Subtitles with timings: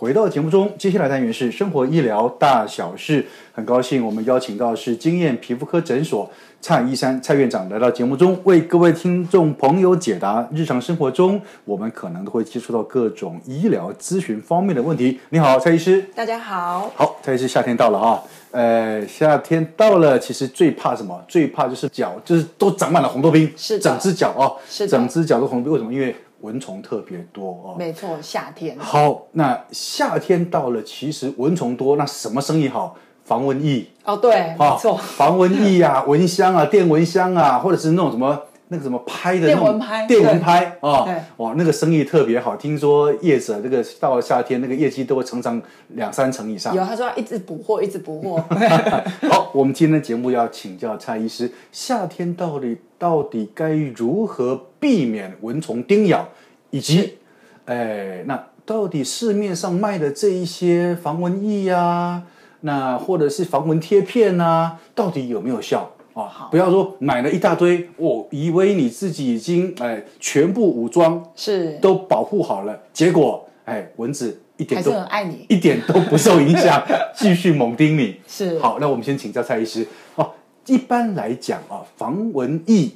[0.00, 3.26] 回到节目中，接下来单元是生活医疗大小事。
[3.52, 6.26] 很高兴我们邀请到是经验皮肤科诊所
[6.58, 15.20] 蔡医山蔡院长来到节目中，为各位听众朋友解答日常生活中我们可能都会接触到各种医疗咨询方面的问题。
[15.28, 16.02] 你好，蔡医师。
[16.14, 16.90] 大家好。
[16.96, 21.22] 好，蔡医师，夏天到了啊，呃，夏天到了，其实最怕什么？
[21.28, 25.72] 最怕就是脚，就是都长满了红豆冰，是的整只脚啊，是的整只脚都红豆冰。
[25.74, 25.92] 为什么？
[25.92, 28.76] 因为蚊虫特别多哦，没错，夏天。
[28.78, 32.96] 好，那夏天到了，其实蚊虫多，那什么生意好？
[33.22, 38.36] 防蚊液哦，对，没错，防蚊液啊，蚊香啊，电蚊香啊，或者是那种什么
[38.68, 42.56] 那个什么拍的那种电蚊拍，电蚊拍啊，哇，那个生意特别好。
[42.56, 46.74] 听说业者那个到了夏天，那个业绩都会成长两三成以上。
[46.74, 48.42] 有，他说要一直补货，一直补货。
[49.30, 56.28] 好，我们今天的节目要请教蔡医师，夏天到底到底该如何避免蚊虫叮咬？
[56.70, 57.18] 以及，
[57.66, 62.22] 哎，那到底市面上卖的这一些防蚊液啊，
[62.60, 66.48] 那或者是防蚊贴片啊，到底有没有效啊？
[66.50, 76.80] 不要说买了一大堆，我以为你自己已经哎全部武装是都保护好了，结果哎蚊子一点都爱你，一点都不受影响，
[77.16, 78.20] 继续猛叮你。
[78.28, 79.84] 是好，那我们先请教蔡医师
[80.14, 80.30] 哦。
[80.66, 82.90] 一般来讲啊，防蚊液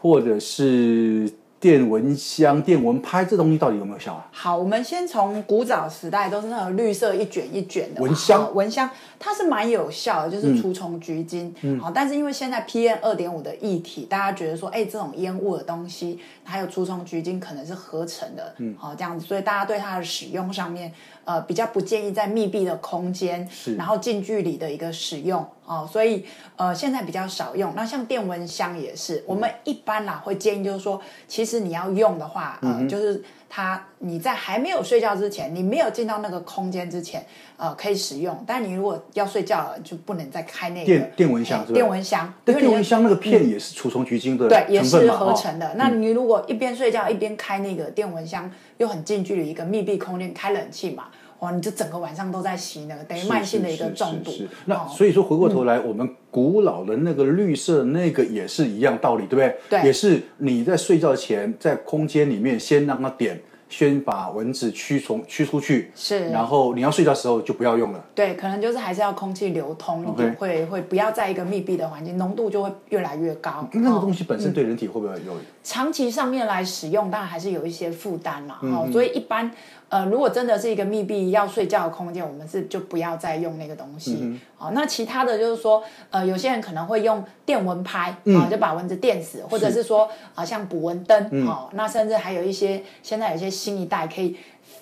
[0.00, 1.32] 或者是。
[1.60, 4.26] 电蚊香、电蚊拍这东西到底有没有效啊？
[4.32, 11.54] 好，我们先从古早时代都是那种绿色一卷一卷的蚊香，蚊香它是蛮有效的，就是除虫菊精。
[11.60, 20.90] 嗯，好，但是因为现在 PM 二点五的议题，大家觉得说，哎，这种烟雾的东西还有除虫菊精可能是合成的，嗯，好这样子，所以大家对它的使用上面，
[21.26, 25.46] 呃，比较不建议在密闭的空间，是，然后近距离的一个使用。
[25.70, 26.26] 哦，所以
[26.56, 27.72] 呃，现在比较少用。
[27.76, 37.24] 那像电蚊香也是，嗯、我们一般啦会建议，就是说，其实你要用的话，呃，嗯、就是它你在还没有睡觉之前，你没有进到那个空间之前，
[37.56, 38.42] 呃，可以使用。
[38.44, 41.64] 但你如果要睡觉了，就不能再开那个电电蚊香？
[41.72, 45.68] 电蚊香，对，电蚊香那个片也是除虫菊精的、嗯、对，也是合成的。
[45.68, 51.04] 哦、那你如果一边睡觉一边开那个电蚊香，又很近距离一个密闭空间开冷气嘛。
[51.40, 51.50] 哇！
[51.50, 54.30] 你就整个晚上都在吸那个，等于慢性的一个中毒。
[54.66, 59.56] 那所以说回过头来，嗯、我们古老的那个绿色那个也是一样道理，对不对？
[59.68, 63.40] 对，也是你在睡觉前在空间里面先让它点。
[63.70, 68.04] 先把蚊子驱虫驱出去，是，然后你要睡觉的时候就不要用了。
[68.14, 70.34] 对，可能就是还是要空气流通，Okay.
[70.36, 73.66] 会会不要在一个密闭的环境，浓度就会越来越高。
[73.72, 75.34] 那个东西本身对人体会不会有？
[75.34, 78.58] 嗯、长期上面来使用，当然还是有一些负担嘛。
[78.62, 79.48] 嗯嗯，所以一般
[79.88, 84.18] 呃，如果真的是一个密闭要睡觉的空间，我们是就不要再用那个东西。
[84.20, 94.36] 嗯好，那其他的就是说，呃，有些人可能会用电蚊拍啊，嗯、就把蚊子电死，或者是说啊，像捕蚊灯，嗯、哦，那甚至还有一些现在有一些新一代可以。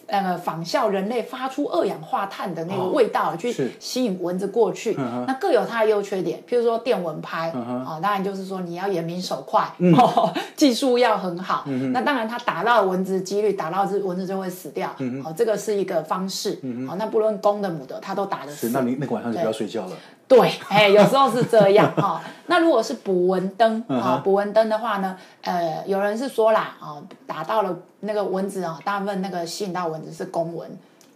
[0.09, 4.95] 呃，仿效人类发出二氧化碳的那个味道，去吸引蚊子过去，
[5.27, 6.43] 那各有它的优缺点。
[6.49, 9.71] 譬如说电蚊拍，哦，当然就是说你要眼明手快，
[10.57, 11.65] 技术要很好。
[11.93, 14.89] 那当然它打到蚊子几率，打到这蚊子就会死掉。
[15.23, 16.59] 哦，这个是一个方式。
[16.89, 18.71] 哦，那不论公的母的，它都打得死。
[18.71, 19.93] 那你那个晚上就不要睡觉了。
[20.27, 22.21] 对， 哎，有时候是这样哈。
[22.47, 30.71] 那如果是捕蚊灯啊，捕蚊灯的话呢，呃，有人是说啦，哦，打到了那个蚊子啊，大部分那个吸引到蚊子是公蚊，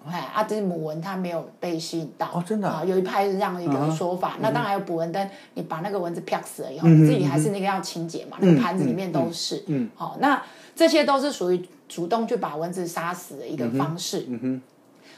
[0.09, 2.29] 哎，啊，这是母蚊它没有被吸引到。
[2.35, 2.85] 哦，真的啊？
[2.85, 4.37] 有一派是这样的一个说法。
[4.41, 9.63] 那当然有捕蚊灯，你把那个蚊子啪死了以后，你自己还是那个要清洁嘛，那个盘子里面都是。
[9.69, 9.89] 嗯。
[9.95, 10.43] 好，那
[10.75, 14.27] 这些都是属于主动去把蚊子杀死的一个方式。
[14.29, 14.63] 嗯哼。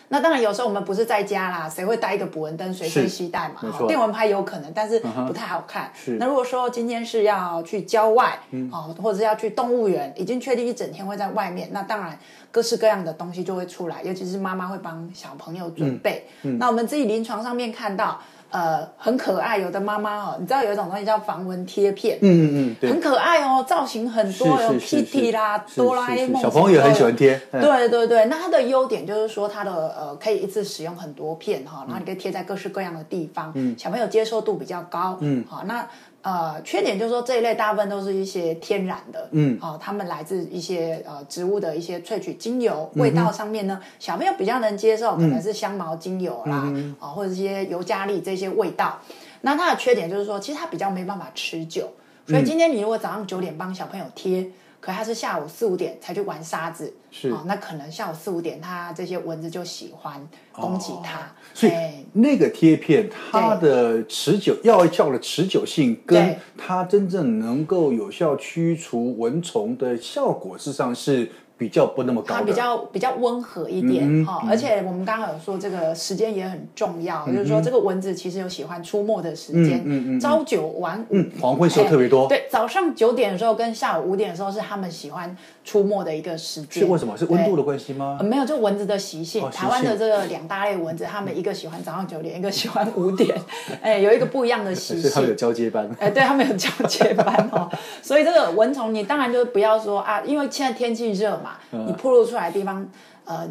[0.08, 3.60] 那当然，有时候我们不是在家啦，谁会带一个捕蚊灯随身携带嘛？
[3.88, 5.90] 电蚊拍有可能，但是不太好看。
[5.94, 6.12] 是。
[6.12, 8.38] 那如果说今天是要去郊外，
[8.70, 12.18] 哦，或者是要去动物园，已经确定一整天会在外面，那当然
[12.50, 16.26] 各式各样的东西就会出来，尤其是妈妈会帮小朋友准备。
[16.42, 18.20] 那我们自己临床上面看到，
[18.54, 27.40] 呃很可爱，有的妈妈哦，你知道有一种东西叫防蚊贴片，嗯嗯嗯，对，很可爱哦，造型很多，有 Kitty 啦、哆啦 A 梦，小朋友也很喜欢贴。
[27.50, 35.84] 对对对，那它的优点就是说它的呃可以一次使用很多片哈，然后你可以贴在各式各样的地方，嗯，小朋友接受度比较高，嗯，好那。
[36.24, 48.98] 呃，缺点就是说这一类大部分都是一些天然的，嗯，哦，他们来自一些呃植物的一些萃取精油，味道上面呢，小朋友比较能接受，可能是香茅精油啦，啊，或者一些尤加利这些味道。
[49.42, 51.92] 那它的缺点就是说，其实它比较没办法持久，
[52.26, 54.50] 所以今天你如果早上九点帮小朋友贴。
[54.84, 57.30] 可他是下午四五点才去玩沙子，是。
[57.30, 61.22] 啊、哦，那可能下午四五点，他这些蚊子就喜欢攻击它，哦、
[61.54, 61.72] 所以
[62.12, 71.30] 那个贴片它的持久药效的持久性，跟它真正能够有效驱除蚊虫的效果，事实上是。
[71.56, 82.26] 比较不那么高，它比较比较温和一点哈，而且我们刚刚有说这个时间也很重要，就是说这个蚊子其实有喜欢出没的时间，嗯嗯朝九晚五，黄昏时候特别多。
[82.26, 86.82] 对，早上九点的时候跟下午五点的时候是他们喜欢出没的一个时间。
[86.82, 87.16] 是为什么？
[87.16, 88.18] 是温度的关系吗？
[88.22, 89.48] 没有，就蚊子的习性。
[89.50, 93.32] 台湾的这个两大类蚊子，他们一个喜欢早上九点，一个喜欢五点，
[93.80, 95.08] 哎，有一个不一样的习性。
[95.08, 95.88] 他们有交接班。
[96.00, 97.70] 哎，对，他们有交接班哦。
[98.02, 101.58] 所以这个蚊虫，你当然就不要说啊，因为现在天气热嘛。
[101.70, 102.88] 你铺露出来的地方，
[103.26, 103.46] 呃，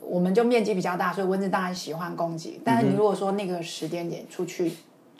[0.00, 2.60] 我们就面积比较大，所以蚊子当然喜欢攻击。
[2.64, 4.72] 但是你如果说那个时间点出去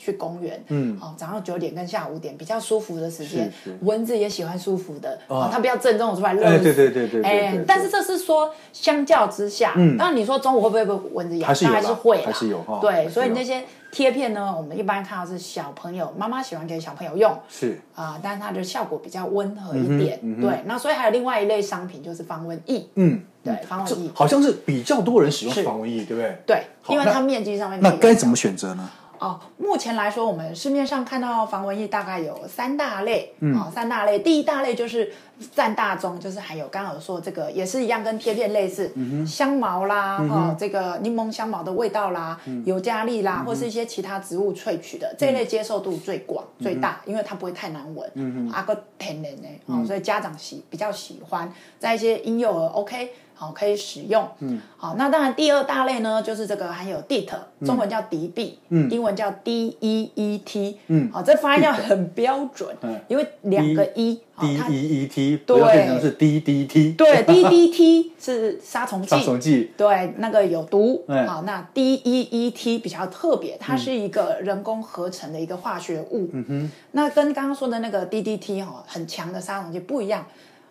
[0.04, 3.48] 去公园，嗯，哦，早上九点跟下午五点比较舒服的时间，
[3.82, 6.42] 蚊子也喜欢舒服的，哦，它比较正中出来热。
[6.58, 7.22] 对对对对。
[7.22, 11.46] 哎，但是这是说相较之下，嗯，当然你说中午会不会被蚊子咬？
[11.46, 12.80] 还是会，还是有哈。
[12.80, 13.62] 对，所以那些
[13.92, 20.18] 贴片呢，我们一般看到是小朋友妈妈喜欢给小朋友用，是啊，但是它的效果比较温和一点。
[20.40, 22.84] 对，那所以还有另外一类商品就是防蚊液。
[22.96, 26.36] 嗯，对，防蚊液好像是比较多人使用防蚊液，对不对？
[26.44, 27.78] 对，因为它面积上面。
[27.80, 28.90] 那该怎么选择呢？
[29.22, 34.18] 哦，目前来说，我们市面上看到防蚊液大概有三大类，嗯，哦，三大类。
[34.18, 35.12] 第一大类就是
[35.54, 53.10] 占大宗，就是还有刚刚有说这个也是一样，跟贴片类似，嗯，香茅啦，嗯、哼哦，这个柠檬香茅的味道啦，嗯、尤加利啦，嗯、或是一些其他植物萃取的，嗯、这一类接受度最广、嗯、最大，因为它不会太难闻，嗯哼，啊个天然的，哦，所以家长喜比较喜欢，在一些婴幼儿 OK。
[53.34, 54.24] 好，可以使用。
[54.38, 57.28] 嗯，好，那当然第二大类呢，就是这个含有 DEET，
[57.64, 62.72] 中文叫敌避，嗯，英文叫 D E E T，嗯，好，这发音要很标准，
[63.08, 71.04] 因为两个 E D E E T，对，变成是 D D T，对， D D T 是杀虫剂，杀虫剂，对，那个有毒。
[71.26, 76.30] 好，那 D E E T 比较特别，它是一个人工合成的一个化学物。
[76.32, 80.24] 嗯哼，那跟刚刚说的那个 D D T 哈，很强的杀虫剂不一样。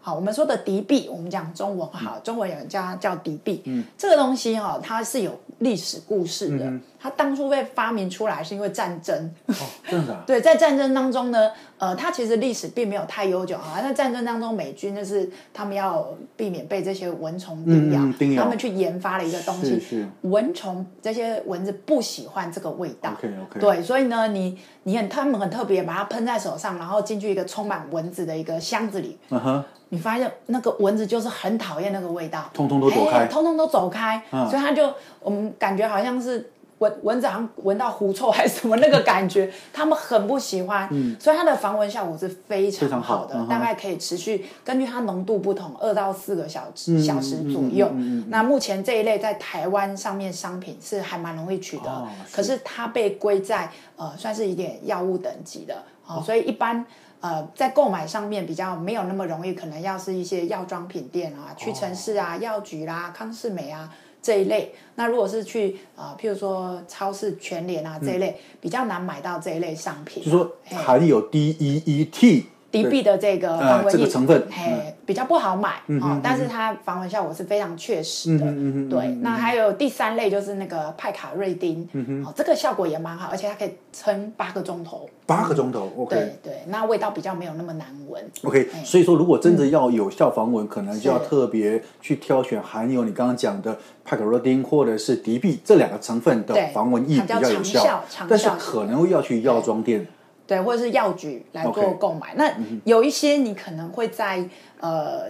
[0.03, 3.61] 好，我们说的敌避，我们讲中文好，中文有人叫它叫敌避。
[3.65, 6.73] 嗯，这个东西哈，它是有历史故事的。
[7.01, 9.33] 它当初被发明出来是因为战争。
[9.47, 9.53] 哦，
[9.89, 10.15] 真的。
[10.27, 13.81] 对，在战争当中呢，呃，它其实历史并没有太悠久哈。
[13.81, 16.07] 在战争当中，美军就是他们要
[16.37, 19.79] 避免被这些蚊虫叮咬，叮咬，他们去研发了一个东西。
[19.79, 20.07] 是。
[20.21, 23.11] 蚊虫这些蚊子不喜欢这个味道。
[23.17, 23.59] OK OK。
[23.59, 29.17] 对，所以呢，你你很他们很特别，把它喷在手上，然后进去一个充满蚊子的一个箱子里。
[29.29, 29.63] 嗯哼。
[29.93, 34.89] 你发现那个蚊子就是很讨厌那个味道，通通都走开，通通都走开，嗯、所以他就
[35.19, 36.49] 我们感觉好像是
[36.81, 47.87] 蚊蚊子好像闻到狐臭还是什么那个感觉， 他们很不喜欢，嗯、所以它的防蚊效果是非常好的，好大概可以持续根据它浓度不同，二到四个小时、嗯、小时左右。
[48.27, 52.35] 那目前这一类在台湾上面商品是还蛮容易取得，哦、是。
[52.35, 56.85] 可是它被归在呃算是一点药物等级的，哦、所以一般。
[57.21, 63.87] 呃，在购买上面比较没有那么容易，可能要是一些药妆品店啊、屈臣氏啊、药局啦、康士美啊
[64.21, 64.73] 这一类。
[64.95, 70.23] 那如果是去啊、呃，譬如说超市、全联啊这一类，嗯、比较难买到这一类商品。
[70.23, 72.45] 就说含有 D E E T。
[72.71, 78.45] 敌避的这个防蚊液成分，嘿，比较不好买啊，但是它防蚊效果是非常确实的。
[78.47, 81.87] 嗯对，那还有第三类就是那个派卡瑞丁，
[82.25, 85.09] 哦，这个效果也蛮好，而且它可以撑八个钟头。
[85.25, 86.15] 八个钟头，OK。
[86.15, 88.23] 对对，那味道比较没有那么难闻。
[88.43, 100.07] OK，所以说如果真的要有效防蚊，可能就要特别去挑选含有你刚刚讲的派卡瑞丁或者是敌避这两个成分的防蚊液比较有效，但是可能要去药妆店。
[100.47, 102.33] 对，或者是药局来做购买。
[102.35, 102.51] 那
[102.83, 104.43] 有一些你可能会在
[104.79, 105.25] 呃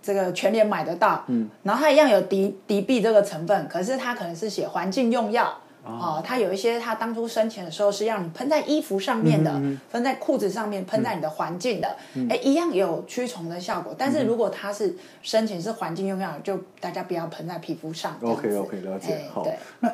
[0.00, 6.22] 这个全联买得到，嗯，然后它一样有敌敌避这个成分，可是它可能是写环境用药哦。
[6.24, 13.94] 它有一些它当初生前的时候是让你喷在衣服上面的，喷、嗯、在裤子上面，喷在你的环境的，哎、嗯，一样有驱虫的效果。
[13.98, 18.16] 但是如果它是生前是环境用药，就大家不要喷在皮肤上。
[18.22, 19.24] OK OK，了解。
[19.32, 19.90] 好，对那。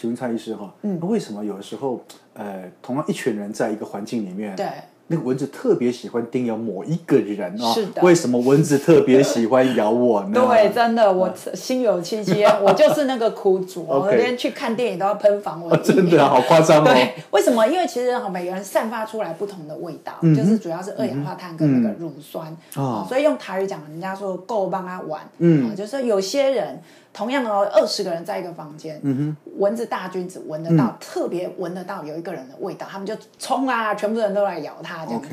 [0.00, 2.00] 请问蔡医师哈，嗯，为什么有的时候，
[2.34, 4.64] 呃，同样一群人在一个环境里面，对。
[5.10, 7.72] 那个蚊子特别喜欢叮咬某一个人啊、哦！
[7.72, 10.32] 是的，为什么蚊子特别喜欢咬我呢？
[10.46, 15.82] 对，真的，我心有戚戚， 我就是那个苦主， 我连去看电影都要喷防蚊。
[15.82, 16.92] 真的好夸张哦！
[16.92, 17.66] 对，为什么？
[17.66, 26.78] 因为其实每个人散发出来不同的味道，嗯、就是主要是二氧化碳跟那个乳酸、嗯哦、所以用台语讲，人家说够帮他玩，嗯，就是有些人。
[27.12, 35.28] 同样哦，二十个人在一个房间，嗯哼，蚊子大军只闻得到，嗯、特别闻得到有一个人的味道，他们就冲啊，全部人都来咬他这样子。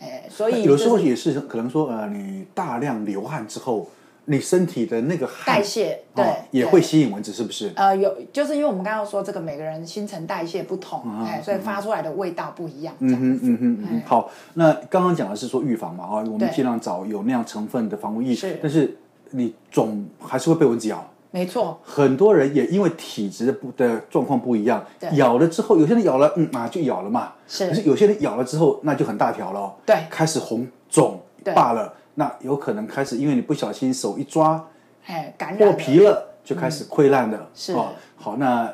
[0.00, 3.88] 哎，所以、就是、有时候也是可能说，呃，你大量流汗之后，
[4.26, 7.72] 你身体的那个汗代谢对、哦、也会吸引蚊子，是不是？
[7.74, 12.94] 呃，有，就是因为我们刚刚说这个每个人新陈代谢不同，啊、哎，所以发出来的味道不一样。
[13.00, 14.02] 嗯哼，嗯哼，嗯哼。
[14.06, 18.96] 好，那刚刚讲的是说预防嘛，哈，我们尽量找有那样成分的防蚊液，是，但是
[19.30, 21.10] 你总还是会被蚊子咬。
[21.34, 31.20] 没错，很多人也因为体质的不的状况不一样，咬了之后，有些人咬了，嗯啊就咬了嘛，是，可是有些人咬了之后，那就很大条了，对，开始红肿
[31.52, 34.64] 罢了，那有可能开始因为你不小心手一抓，
[35.06, 37.72] 哎，感染破皮了，就开始溃烂了，嗯、是。
[37.72, 38.72] 哦，好，那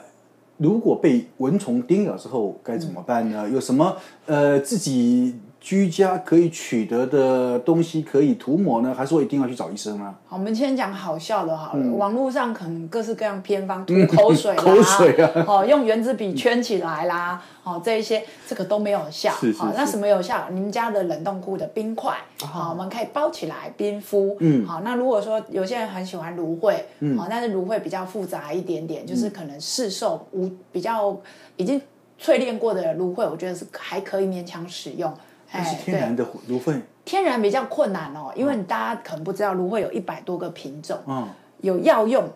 [0.58, 3.44] 如果被蚊虫叮咬之后该怎么办呢？
[3.46, 5.40] 嗯、有什么呃自己？
[5.60, 10.14] 居家可以取得的东西可以涂抹呢，还是我一定要去找医生呢？
[10.26, 11.84] 好，我们先讲好笑的好了。
[11.84, 19.32] 嗯、网络上可能各式各样偏方，涂 口水啦，口水啊，哦，用原子笔圈起来啦，哦，这一些这个都没有效。
[19.34, 19.64] 是是是。
[19.76, 20.46] 那什么有效？
[20.50, 24.38] 你们家的冷冻库的冰块，好、哦，我们可以包起来冰敷。
[24.40, 24.66] 嗯。
[24.66, 31.14] 好，那如果说有些人很喜欢芦荟，嗯，好，但是芦荟比较复杂一点点，就是可能市售无比较
[31.56, 31.78] 已经
[32.18, 35.12] 淬炼过的芦荟，我觉得是还可以勉强使用。
[35.52, 41.28] 但是天然的芦荟，天然比较困难哦，因为大家可能不知道，芦荟有一百多个品种，嗯，
[41.60, 42.28] 有药用，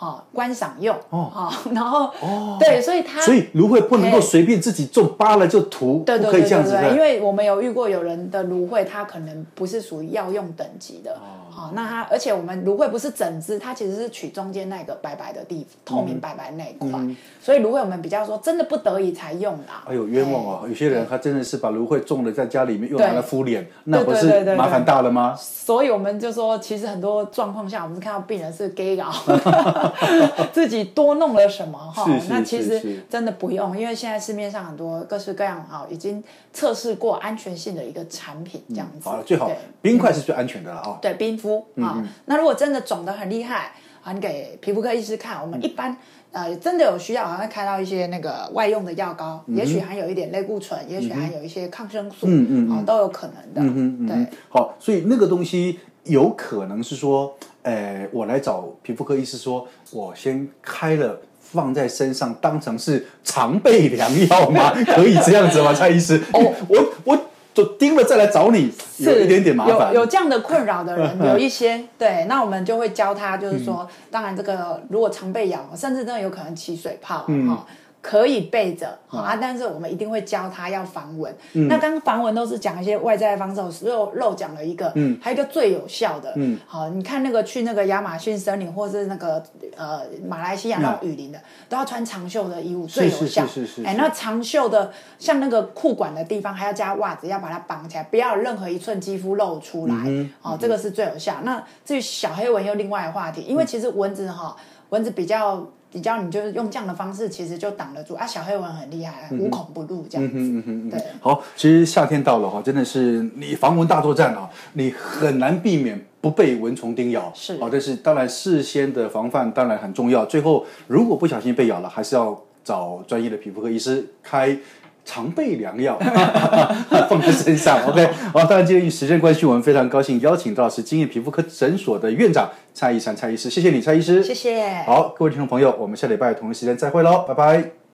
[0.00, 11.14] 哈，观赏用，哦， 然后，哦，对，所以它，所以芦荟不能够随便自己种，扒了就涂，对对对对对，因为我们有遇过有人的芦荟，它可能不是属于药用等级的。
[11.50, 16.88] 好，那它而且我们芦荟不是整只，它其实是取中间那个白白的地，透明白白那一块。
[16.94, 19.84] 嗯、所以芦荟我们比较说，真的不得已才用啦。
[19.86, 20.60] 哎呦，冤枉哦！
[20.66, 25.36] 有些人他真的是把芦荟种了在家里面，用来敷脸，那不是麻烦大了吗？
[25.36, 29.10] 所以我们就说，其实很多状况下，我们是看到病人是 gay 搞，
[30.52, 32.06] 自己多弄了什么 哈。
[32.28, 39.08] 那其实真的不用，因为现在市面上很多各式各样啊，已经测试过安全性的一个产品，这样子。
[39.08, 39.50] 好了，最好
[39.82, 40.98] 冰块是最安全的了啊。
[41.02, 41.40] 对，冰。
[41.40, 45.40] 敷啊，嗯、那如果真的肿得很厉害啊，你给皮肤科医师看。
[45.40, 45.90] 我们一般、
[46.32, 53.62] 嗯、呃真的有需要，好像开到一些那个外用的药膏，嗯、也许含有一点类固醇，嗯、也许含有一些抗生素，嗯嗯，啊，都有可能的。
[53.62, 54.36] 嗯嗯嗯，对。
[54.50, 64.72] 好，所以那个东西有可能是说，呃，我来找皮肤科医师说，我先开了放在身上，当成是常备良药吗？
[64.86, 65.72] 可以这样子吗？
[65.72, 66.20] 蔡医师？
[66.32, 67.20] 哦，我 我。
[67.52, 69.92] 就盯了再来找你，有一点点麻烦。
[69.92, 77.24] 有有这样的困扰的人有一些，对，那我们就会教他，就是说，嗯、当然这个如果常被咬，甚至真的有可能起水泡哈。
[77.26, 77.58] 嗯
[78.02, 81.30] 可以背着啊，但是我们一定会教他要防蚊。
[81.52, 86.32] 嗯、那刚刚防蚊都是讲一些外在的方式，漏漏讲了一个，嗯、还有一个最有效的。
[86.36, 89.42] 嗯、好，你看那个去那个亚马逊森林，或是那个
[89.76, 93.84] 呃马来西亚那种雨林的，嗯、都要穿长袖的衣物，最有效是是。
[93.84, 99.94] 哎，那长袖的像那个裤管的地方，还要加袜子，要把它绑起来，不要有任何一寸肌肤露出来。
[100.06, 101.36] 嗯、哦，这个是最有效。
[101.42, 104.56] 那至于小黑蚊又另外的话题，因为其实蚊子哈，
[104.88, 105.68] 蚊子比较。
[105.92, 108.26] 比较你就是用这样的方式，其实就挡得住啊。
[108.26, 110.34] 小黑蚊很厉害，无孔不入这样子。
[110.36, 117.32] 嗯嗯嗯、对，好，其实夏天到了哈，真的是你防蚊大作战啊，你很难避免不被蚊虫叮咬。
[117.34, 120.24] 是，好，但是当然事先的防范当然很重要。
[120.24, 124.56] 最后如果不小心被咬了，还是要找专业的皮肤科医师开。
[125.04, 125.98] 常备良药，
[127.08, 127.80] 放在身上。
[127.88, 134.82] OK，好，当然，今天与时间关系，我们非常高兴邀请到是金叶皮肤科诊所的院长蔡医生蔡医师，谢谢你，蔡医师，谢谢。
[134.86, 137.79] 好，各位听众朋友，我们下礼拜同一时间再会喽，拜拜。